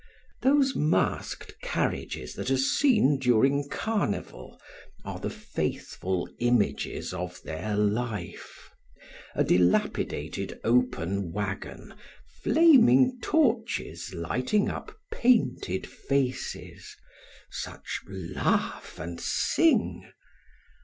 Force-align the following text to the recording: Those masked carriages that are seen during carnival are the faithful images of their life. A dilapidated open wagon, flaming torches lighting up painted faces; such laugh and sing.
Those 0.41 0.75
masked 0.75 1.61
carriages 1.61 2.33
that 2.33 2.49
are 2.49 2.57
seen 2.57 3.19
during 3.19 3.69
carnival 3.69 4.59
are 5.05 5.19
the 5.19 5.29
faithful 5.29 6.27
images 6.39 7.13
of 7.13 7.39
their 7.43 7.75
life. 7.75 8.71
A 9.35 9.43
dilapidated 9.43 10.59
open 10.63 11.31
wagon, 11.31 11.93
flaming 12.41 13.19
torches 13.21 14.11
lighting 14.11 14.69
up 14.71 14.97
painted 15.13 15.85
faces; 15.85 16.97
such 17.51 17.99
laugh 18.09 18.97
and 18.97 19.19
sing. 19.21 20.11